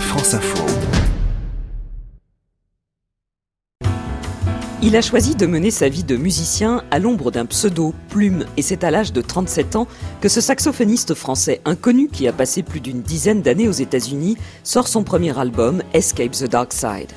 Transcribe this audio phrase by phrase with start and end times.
[0.00, 0.64] France Info.
[4.82, 8.62] Il a choisi de mener sa vie de musicien à l'ombre d'un pseudo, Plume, et
[8.62, 9.88] c'est à l'âge de 37 ans
[10.20, 14.86] que ce saxophoniste français inconnu qui a passé plus d'une dizaine d'années aux États-Unis sort
[14.86, 17.10] son premier album, Escape the Dark Side.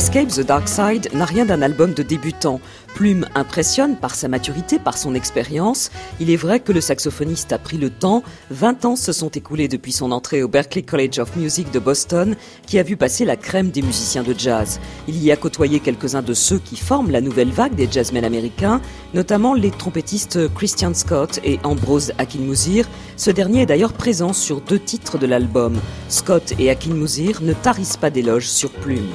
[0.00, 2.58] Escape the Dark Side n'a rien d'un album de débutant.
[2.94, 5.90] Plume impressionne par sa maturité, par son expérience.
[6.20, 8.22] Il est vrai que le saxophoniste a pris le temps.
[8.50, 12.34] 20 ans se sont écoulés depuis son entrée au Berklee College of Music de Boston,
[12.66, 14.80] qui a vu passer la crème des musiciens de jazz.
[15.06, 18.80] Il y a côtoyé quelques-uns de ceux qui forment la nouvelle vague des jazzmen américains,
[19.12, 22.88] notamment les trompettistes Christian Scott et Ambrose Akinmusir.
[23.18, 25.78] Ce dernier est d'ailleurs présent sur deux titres de l'album.
[26.08, 29.10] Scott et Akinmusir ne tarissent pas d'éloges sur Plume.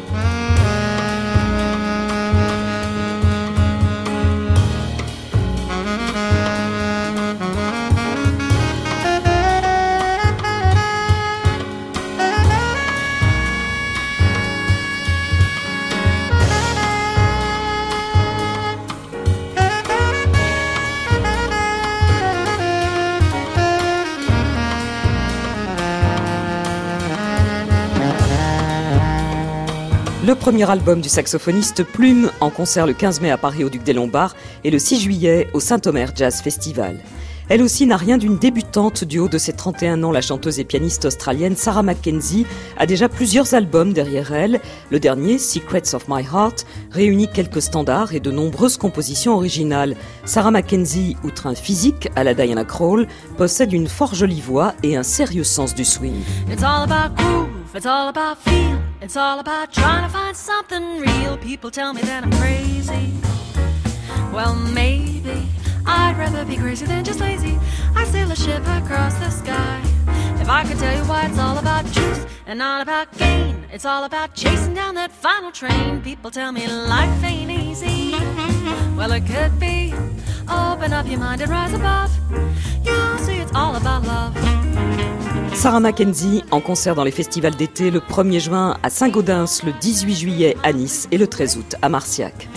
[30.26, 33.84] Le premier album du saxophoniste Plume en concert le 15 mai à Paris au Duc
[33.84, 36.98] des Lombards et le 6 juillet au Saint-Omer Jazz Festival.
[37.48, 40.12] Elle aussi n'a rien d'une débutante du haut de ses 31 ans.
[40.12, 44.62] La chanteuse et pianiste australienne Sarah Mackenzie a déjà plusieurs albums derrière elle.
[44.90, 49.96] Le dernier, Secrets of My Heart, réunit quelques standards et de nombreuses compositions originales.
[50.26, 54.96] Sarah Mackenzie, outre un physique à la Diana Krall, possède une fort jolie voix et
[54.96, 56.16] un sérieux sens du swing.
[56.52, 61.00] It's all about groove, it's all about feel, it's all about trying to find something
[61.00, 61.38] real.
[61.38, 63.14] People tell me that I'm crazy.
[64.34, 65.48] Well, maybe
[65.86, 67.60] I'd rather be crazy than just lazy.
[67.96, 69.80] I sail a ship across the sky.
[70.42, 73.86] If I could tell you why it's all about truth and not about gain, it's
[73.86, 76.02] all about chasing down that final train.
[76.02, 78.12] People tell me life ain't easy.
[78.98, 79.94] Well, it could be.
[80.50, 82.12] Open up your mind and rise above.
[82.84, 84.65] You'll see it's all about love.
[85.54, 90.16] Sarah Mackenzie en concert dans les festivals d'été le 1er juin à Saint-Gaudens, le 18
[90.16, 92.50] juillet à Nice et le 13 août à Marciac.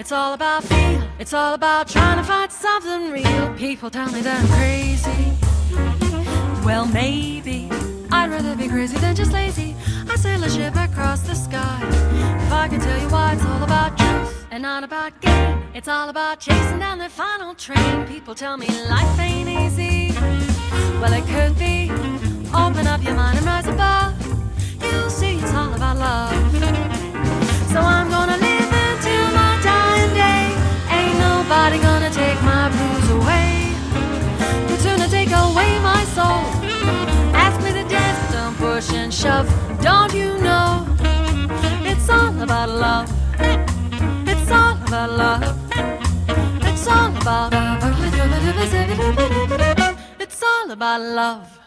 [0.00, 1.02] It's all about feel.
[1.18, 3.52] It's all about trying to find something real.
[3.58, 5.36] People tell me that I'm crazy.
[6.64, 7.68] Well, maybe
[8.10, 9.76] I'd rather be crazy than just lazy.
[10.08, 11.80] I sail a ship across the sky.
[12.46, 15.62] If I could tell you why it's all about truth and not about gain.
[15.74, 18.06] It's all about chasing down the final train.
[18.06, 20.14] People tell me life ain't easy.
[20.98, 21.90] Well, it could be.
[22.54, 24.14] Open up your mind and rise above.
[24.80, 25.79] You'll see it's all about
[39.20, 39.48] shove.
[39.82, 40.86] Don't you know?
[41.84, 43.08] It's all about love.
[44.26, 45.42] It's all about love.
[46.68, 47.80] It's all about love.
[50.20, 51.59] It's all about love.